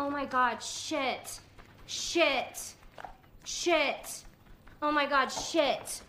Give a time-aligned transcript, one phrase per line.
[0.00, 1.44] Oh my god, shit.
[1.84, 2.72] Shit.
[3.44, 4.24] Shit.
[4.80, 6.00] Oh my god, shit.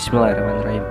[0.00, 0.88] Bismillahirrahmanirrahim.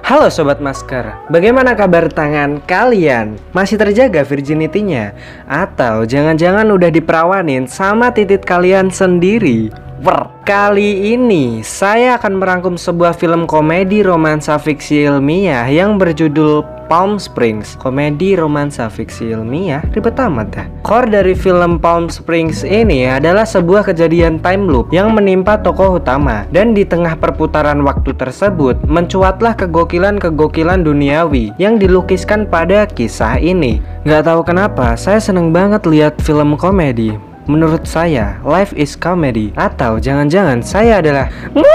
[0.00, 3.36] Halo sobat masker, bagaimana kabar tangan kalian?
[3.52, 5.12] Masih terjaga virginity-nya?
[5.44, 9.68] Atau jangan-jangan udah diperawanin sama titit kalian sendiri?
[10.00, 10.35] Wer.
[10.46, 17.74] Kali ini saya akan merangkum sebuah film komedi romansa fiksi ilmiah yang berjudul Palm Springs.
[17.82, 19.82] Komedi romansa fiksi ilmiah?
[19.90, 20.66] Ribet amat dah.
[20.86, 26.46] Core dari film Palm Springs ini adalah sebuah kejadian time loop Yang menimpa tokoh utama.
[26.54, 33.82] Dan di tengah perputaran waktu tersebut Mencuatlah kegokilan-kegokilan duniawi Yang dilukiskan pada kisah ini.
[34.06, 40.02] Gak tahu kenapa saya seneng banget lihat film komedi Menurut saya, life is comedy Atau
[40.02, 41.26] jangan-jangan saya adalah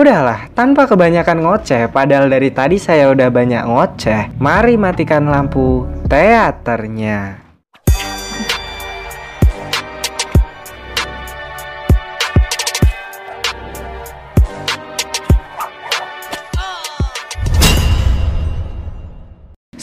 [0.00, 4.34] Udahlah, tanpa kebanyakan ngoceh Padahal dari tadi saya udah banyak ngoceh.
[4.38, 7.49] Mari matikan lampu teaternya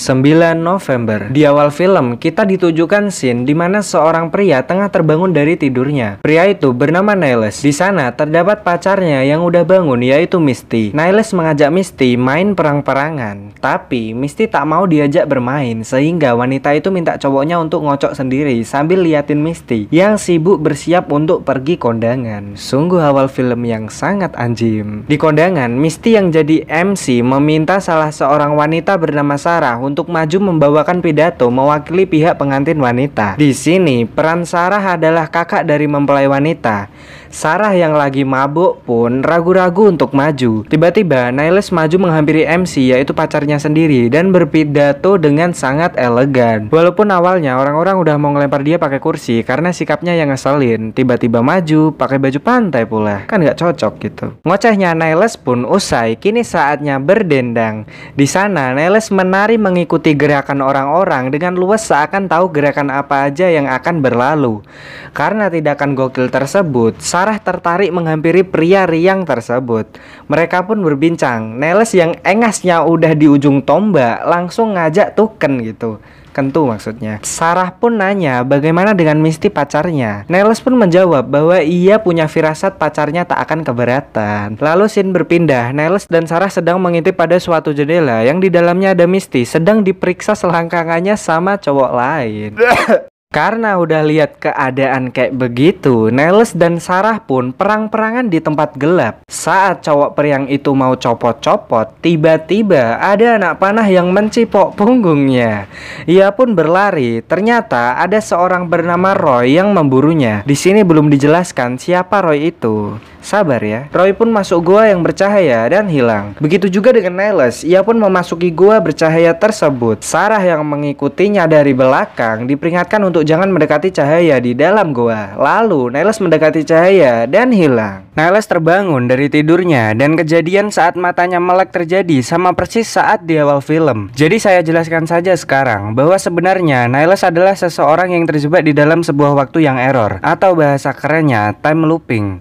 [0.07, 5.59] 9 November Di awal film, kita ditujukan scene di mana seorang pria tengah terbangun dari
[5.59, 6.23] tidurnya.
[6.23, 7.59] Pria itu bernama Niles.
[7.59, 10.95] Di sana terdapat pacarnya yang udah bangun yaitu Misty.
[10.95, 13.59] Niles mengajak Misty main perang-perangan.
[13.59, 19.03] Tapi Misty tak mau diajak bermain sehingga wanita itu minta cowoknya untuk ngocok sendiri sambil
[19.03, 22.55] liatin Misty yang sibuk bersiap untuk pergi kondangan.
[22.55, 25.03] Sungguh awal film yang sangat anjim.
[25.03, 30.53] Di kondangan, Misty yang jadi MC meminta salah seorang wanita bernama Sarah untuk untuk maju
[30.53, 33.33] membawakan pidato mewakili pihak pengantin wanita.
[33.33, 36.85] Di sini, peran Sarah adalah kakak dari mempelai wanita.
[37.27, 40.63] Sarah yang lagi mabuk pun ragu-ragu untuk maju.
[40.67, 46.71] Tiba-tiba Niles maju menghampiri MC yaitu pacarnya sendiri dan berpidato dengan sangat elegan.
[46.71, 50.95] Walaupun awalnya orang-orang udah mau ngelempar dia pakai kursi karena sikapnya yang ngeselin.
[50.95, 53.27] Tiba-tiba maju pakai baju pantai pula.
[53.27, 54.25] Kan nggak cocok gitu.
[54.47, 56.15] Ngocehnya Niles pun usai.
[56.15, 57.83] Kini saatnya berdendang.
[58.15, 63.67] Di sana Niles menari mengikuti gerakan orang-orang dengan luas seakan tahu gerakan apa aja yang
[63.67, 64.63] akan berlalu.
[65.11, 69.89] Karena tindakan gokil tersebut, Sarah tertarik menghampiri pria riang tersebut.
[70.29, 71.57] Mereka pun berbincang.
[71.57, 75.97] Neles yang engasnya udah di ujung tombak langsung ngajak tuken gitu.
[76.29, 77.17] Kentu maksudnya.
[77.25, 80.29] Sarah pun nanya bagaimana dengan Misty pacarnya.
[80.29, 84.61] Neles pun menjawab bahwa ia punya firasat pacarnya tak akan keberatan.
[84.61, 85.73] Lalu scene berpindah.
[85.73, 90.37] Neles dan Sarah sedang mengintip pada suatu jendela yang di dalamnya ada Misty sedang diperiksa
[90.37, 92.53] selangkangannya sama cowok lain.
[93.27, 99.19] Karena udah lihat keadaan kayak begitu, Niles dan Sarah pun perang-perangan di tempat gelap.
[99.27, 105.67] Saat cowok periang itu mau copot-copot, tiba-tiba ada anak panah yang mencipok punggungnya.
[106.07, 107.19] Ia pun berlari.
[107.19, 110.47] Ternyata ada seorang bernama Roy yang memburunya.
[110.47, 112.95] Di sini belum dijelaskan siapa Roy itu.
[113.27, 113.91] Sabar ya.
[113.91, 116.31] Roy pun masuk gua yang bercahaya dan hilang.
[116.39, 119.99] Begitu juga dengan Niles, ia pun memasuki gua bercahaya tersebut.
[119.99, 125.35] Sarah yang mengikutinya dari belakang diperingatkan untuk jangan mendekati cahaya di dalam gua.
[125.35, 128.07] Lalu Niles mendekati cahaya dan hilang.
[128.15, 133.59] Niles terbangun dari tidurnya dan kejadian saat matanya melek terjadi sama persis saat di awal
[133.59, 134.07] film.
[134.15, 139.35] Jadi saya jelaskan saja sekarang bahwa sebenarnya Niles adalah seseorang yang terjebak di dalam sebuah
[139.35, 142.39] waktu yang error atau bahasa kerennya time looping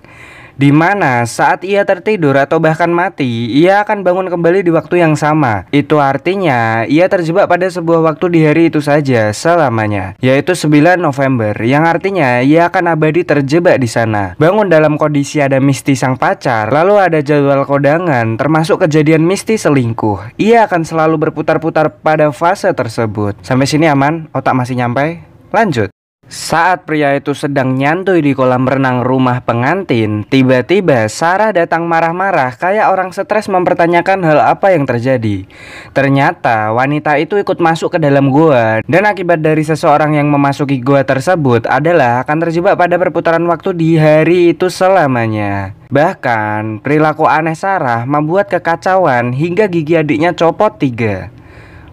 [0.57, 5.13] di mana saat ia tertidur atau bahkan mati, ia akan bangun kembali di waktu yang
[5.15, 5.69] sama.
[5.69, 11.53] Itu artinya ia terjebak pada sebuah waktu di hari itu saja selamanya, yaitu 9 November,
[11.61, 14.33] yang artinya ia akan abadi terjebak di sana.
[14.41, 20.41] Bangun dalam kondisi ada Misty sang pacar, lalu ada jadwal kodangan, termasuk kejadian Misty selingkuh.
[20.41, 23.37] Ia akan selalu berputar-putar pada fase tersebut.
[23.45, 24.33] Sampai sini aman?
[24.33, 25.21] Otak masih nyampe?
[25.53, 25.96] Lanjut.
[26.27, 32.91] Saat pria itu sedang nyantui di kolam renang rumah pengantin, tiba-tiba Sarah datang marah-marah kayak
[32.91, 35.47] orang stres mempertanyakan hal apa yang terjadi.
[35.95, 41.07] Ternyata wanita itu ikut masuk ke dalam gua dan akibat dari seseorang yang memasuki gua
[41.07, 45.79] tersebut adalah akan terjebak pada perputaran waktu di hari itu selamanya.
[45.87, 51.31] Bahkan perilaku aneh Sarah membuat kekacauan hingga gigi adiknya copot tiga.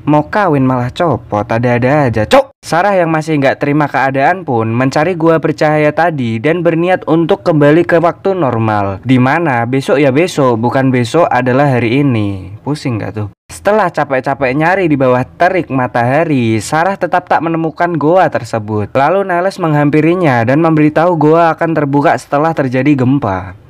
[0.03, 2.27] Mau kawin malah copot, ada-ada aja.
[2.27, 2.51] Cok!
[2.63, 7.83] Sarah yang masih nggak terima keadaan pun mencari gua bercahaya tadi dan berniat untuk kembali
[7.83, 9.03] ke waktu normal.
[9.03, 12.55] Di mana besok ya besok, bukan besok adalah hari ini.
[12.63, 13.27] Pusing gak tuh?
[13.51, 18.91] Setelah capek-capek nyari di bawah terik matahari, Sarah tetap tak menemukan goa tersebut.
[18.95, 23.62] Lalu Niles menghampirinya dan memberitahu goa akan terbuka setelah terjadi gempa.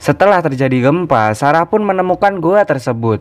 [0.00, 3.20] Setelah terjadi gempa, Sarah pun menemukan gua tersebut.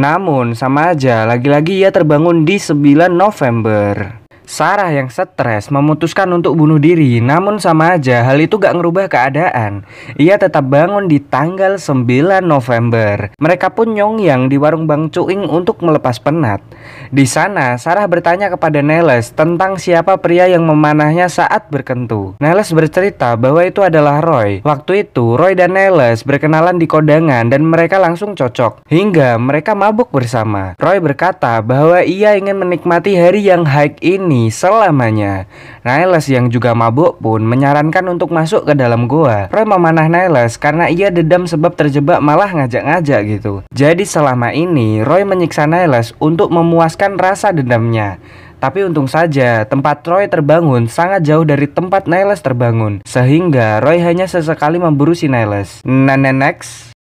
[0.00, 4.25] Namun, sama aja, lagi-lagi ia terbangun di 9 November.
[4.46, 9.82] Sarah yang stres memutuskan untuk bunuh diri Namun sama aja hal itu gak ngerubah keadaan.
[10.14, 13.34] Ia tetap bangun di tanggal 9 November.
[13.42, 16.62] Mereka pun nyongyang di warung Bang Cuing untuk melepas penat.
[17.10, 22.38] Di sana Sarah bertanya kepada Neles tentang siapa pria yang memanahnya saat berkentu.
[22.38, 24.62] Neles bercerita bahwa itu adalah Roy.
[24.62, 30.14] Waktu itu Roy dan Neles berkenalan di kodangan dan mereka langsung cocok Hingga mereka mabuk
[30.14, 30.78] bersama.
[30.78, 35.48] Roy berkata bahwa ia ingin menikmati hari yang high ini ini selamanya.
[35.80, 39.48] Niles yang juga mabuk pun menyarankan untuk masuk ke dalam gua.
[39.48, 43.64] Roy memanah Niles karena ia dedam sebab terjebak malah ngajak-ngajak gitu.
[43.72, 48.20] Jadi selama ini Roy menyiksa Niles untuk memuaskan rasa dendamnya.
[48.56, 54.24] Tapi untung saja tempat Roy terbangun sangat jauh dari tempat Niles terbangun Sehingga Roy hanya
[54.24, 56.95] sesekali memburu si Niles Nah next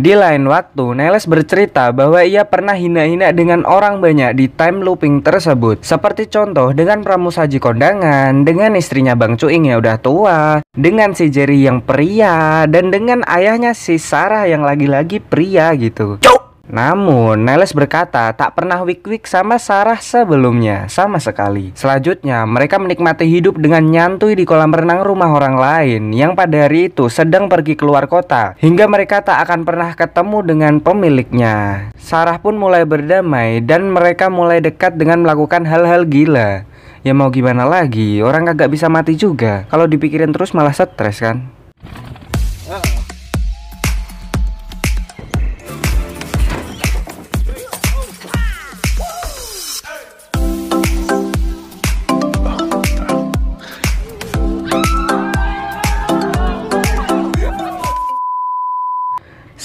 [0.00, 5.20] di lain waktu, Neles bercerita bahwa ia pernah hina-hina dengan orang banyak di time looping
[5.20, 5.84] tersebut.
[5.84, 11.68] Seperti contoh dengan pramusaji kondangan, dengan istrinya Bang Cuing yang udah tua, dengan si Jerry
[11.68, 16.16] yang pria, dan dengan ayahnya si Sarah yang lagi-lagi pria gitu.
[16.24, 16.41] Cuk!
[16.62, 21.74] Namun, Niles berkata tak pernah wik-wik sama Sarah sebelumnya, sama sekali.
[21.74, 26.86] Selanjutnya, mereka menikmati hidup dengan nyantui di kolam renang rumah orang lain yang pada hari
[26.86, 31.90] itu sedang pergi keluar kota, hingga mereka tak akan pernah ketemu dengan pemiliknya.
[31.98, 36.62] Sarah pun mulai berdamai dan mereka mulai dekat dengan melakukan hal-hal gila.
[37.02, 39.66] Ya mau gimana lagi, orang kagak bisa mati juga.
[39.66, 41.50] Kalau dipikirin terus malah stres kan?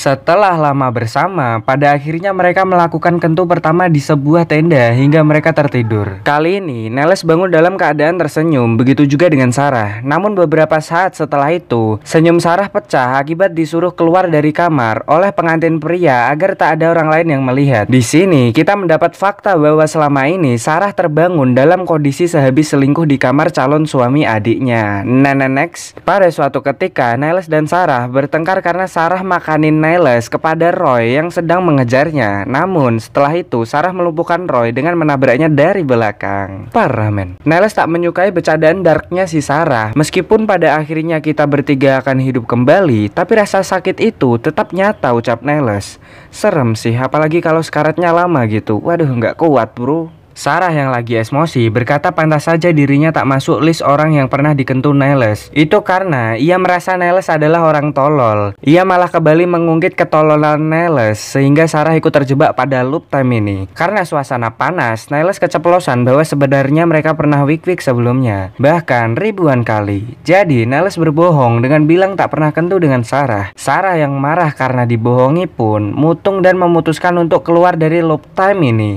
[0.08, 6.24] Setelah lama bersama, pada akhirnya mereka melakukan kentu pertama di sebuah tenda hingga mereka tertidur.
[6.24, 10.00] Kali ini, Neles bangun dalam keadaan tersenyum, begitu juga dengan Sarah.
[10.00, 15.76] Namun beberapa saat setelah itu, senyum Sarah pecah akibat disuruh keluar dari kamar oleh pengantin
[15.76, 17.92] pria agar tak ada orang lain yang melihat.
[17.92, 23.20] Di sini, kita mendapat fakta bahwa selama ini Sarah terbangun dalam kondisi sehabis selingkuh di
[23.20, 25.04] kamar calon suami adiknya.
[25.04, 31.18] Next, pada suatu ketika, Neles dan Sarah bertengkar karena Sarah makanin Neles Miles kepada Roy
[31.18, 32.46] yang sedang mengejarnya.
[32.46, 36.70] Namun setelah itu Sarah melumpuhkan Roy dengan menabraknya dari belakang.
[36.70, 37.42] Parah men.
[37.42, 39.98] Niles tak menyukai bercandaan darknya si Sarah.
[39.98, 45.42] Meskipun pada akhirnya kita bertiga akan hidup kembali, tapi rasa sakit itu tetap nyata ucap
[45.42, 45.98] Niles.
[46.30, 48.78] Serem sih, apalagi kalau sekaratnya lama gitu.
[48.78, 50.14] Waduh, nggak kuat bro.
[50.38, 54.94] Sarah yang lagi emosi berkata pantas saja dirinya tak masuk list orang yang pernah dikentu
[54.94, 55.50] Niles.
[55.50, 58.54] Itu karena ia merasa Niles adalah orang tolol.
[58.62, 63.58] Ia malah kembali mengungkit ketololan Niles sehingga Sarah ikut terjebak pada loop time ini.
[63.74, 68.54] Karena suasana panas, Niles keceplosan bahwa sebenarnya mereka pernah wik-wik sebelumnya.
[68.62, 70.22] Bahkan ribuan kali.
[70.22, 73.58] Jadi Niles berbohong dengan bilang tak pernah kentu dengan Sarah.
[73.58, 78.92] Sarah yang marah karena dibohongi pun mutung dan memutuskan untuk keluar dari loop time ini.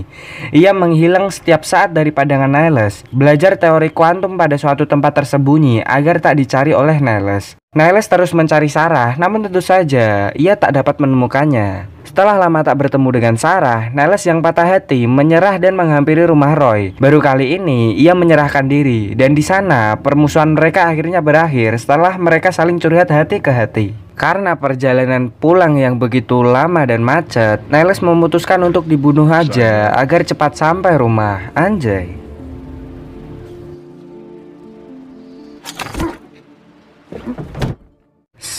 [0.53, 6.19] Ia menghilang setiap saat dari pandangan Niles, belajar teori kuantum pada suatu tempat tersembunyi agar
[6.19, 7.57] tak dicari oleh Niles.
[7.71, 11.87] Niles terus mencari Sarah, namun tentu saja ia tak dapat menemukannya.
[12.03, 16.91] Setelah lama tak bertemu dengan Sarah, Niles yang patah hati menyerah dan menghampiri rumah Roy.
[16.99, 22.51] Baru kali ini ia menyerahkan diri dan di sana permusuhan mereka akhirnya berakhir setelah mereka
[22.51, 23.95] saling curhat hati ke hati.
[24.21, 30.61] Karena perjalanan pulang yang begitu lama dan macet, Niles memutuskan untuk dibunuh aja agar cepat
[30.61, 31.49] sampai rumah.
[31.57, 32.21] Anjay.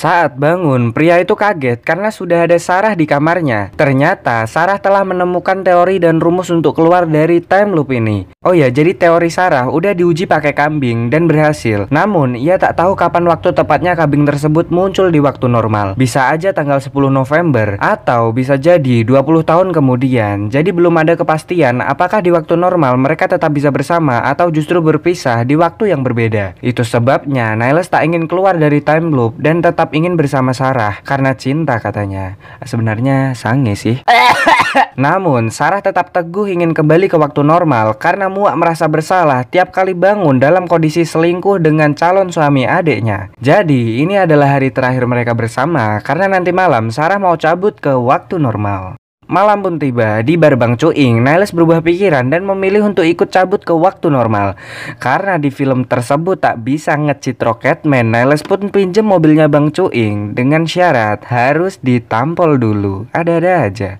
[0.01, 3.69] Saat bangun, pria itu kaget karena sudah ada Sarah di kamarnya.
[3.77, 8.25] Ternyata Sarah telah menemukan teori dan rumus untuk keluar dari time loop ini.
[8.41, 11.85] Oh ya, jadi teori Sarah udah diuji pakai kambing dan berhasil.
[11.93, 15.93] Namun, ia tak tahu kapan waktu tepatnya kambing tersebut muncul di waktu normal.
[15.93, 20.49] Bisa aja tanggal 10 November atau bisa jadi 20 tahun kemudian.
[20.49, 25.45] Jadi belum ada kepastian apakah di waktu normal mereka tetap bisa bersama atau justru berpisah
[25.45, 26.57] di waktu yang berbeda.
[26.65, 31.35] Itu sebabnya Niles tak ingin keluar dari time loop dan tetap ingin bersama Sarah karena
[31.35, 32.39] cinta katanya.
[32.63, 33.99] Sebenarnya sange sih.
[35.01, 39.97] Namun, Sarah tetap teguh ingin kembali ke waktu normal karena muak merasa bersalah tiap kali
[39.97, 43.33] bangun dalam kondisi selingkuh dengan calon suami adiknya.
[43.41, 48.37] Jadi, ini adalah hari terakhir mereka bersama karena nanti malam Sarah mau cabut ke waktu
[48.37, 49.00] normal.
[49.31, 51.23] Malam pun tiba di bar Bang Cuing.
[51.23, 54.59] Niles berubah pikiran dan memilih untuk ikut cabut ke waktu normal.
[54.99, 60.67] Karena di film tersebut tak bisa ngecit Rocketman, Niles pun pinjem mobilnya Bang Cuing dengan
[60.67, 63.07] syarat harus ditampol dulu.
[63.15, 63.91] Ada-ada aja.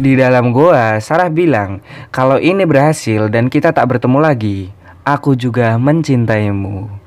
[0.00, 4.72] Di dalam goa, Sarah bilang, kalau ini berhasil dan kita tak bertemu lagi,
[5.04, 6.97] aku juga mencintaimu.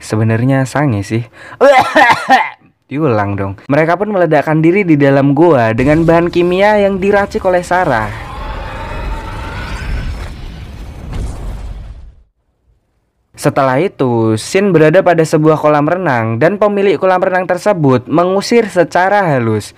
[0.00, 1.22] Sebenarnya sange sih.
[2.90, 3.52] Diulang dong.
[3.70, 8.29] Mereka pun meledakkan diri di dalam goa dengan bahan kimia yang diracik oleh Sarah.
[13.40, 19.24] Setelah itu, Shin berada pada sebuah kolam renang dan pemilik kolam renang tersebut mengusir secara
[19.32, 19.72] halus.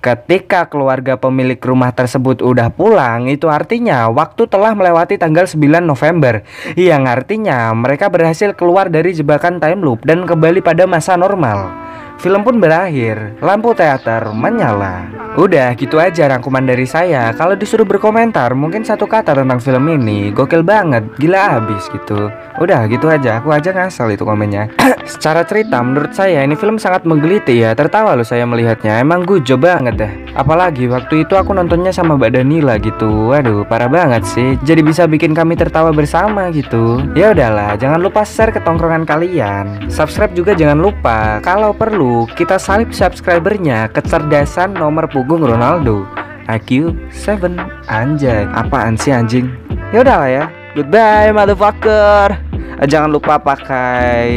[0.00, 6.40] Ketika keluarga pemilik rumah tersebut udah pulang, itu artinya waktu telah melewati tanggal 9 November.
[6.72, 11.81] Yang artinya mereka berhasil keluar dari jebakan time loop dan kembali pada masa normal.
[12.22, 15.10] Film pun berakhir, lampu teater menyala.
[15.34, 17.34] Udah gitu aja rangkuman dari saya.
[17.34, 22.30] Kalau disuruh berkomentar, mungkin satu kata tentang film ini gokil banget, gila abis gitu.
[22.62, 24.70] Udah gitu aja, aku aja ngasal itu komennya.
[25.18, 27.74] Secara cerita, menurut saya ini film sangat menggeliti ya.
[27.74, 29.02] Tertawa loh saya melihatnya.
[29.02, 30.12] Emang gue coba banget deh.
[30.38, 33.32] Apalagi waktu itu aku nontonnya sama Mbak Danila gitu.
[33.32, 34.60] Waduh, parah banget sih.
[34.62, 37.02] Jadi bisa bikin kami tertawa bersama gitu.
[37.16, 39.88] Ya udahlah, jangan lupa share ke tongkrongan kalian.
[39.88, 41.40] Subscribe juga jangan lupa.
[41.40, 46.04] Kalau perlu kita salib subscribernya kecerdasan nomor punggung Ronaldo.
[46.50, 47.54] IQ 7
[47.86, 48.44] Anjay.
[48.52, 49.48] Apaan sih anjing?
[49.94, 50.44] Ya udahlah ya.
[50.76, 52.36] Goodbye motherfucker.
[52.84, 54.28] Jangan lupa pakai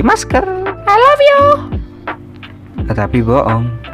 [0.00, 0.44] masker.
[0.86, 1.42] I love you.
[2.92, 3.91] Tapi bohong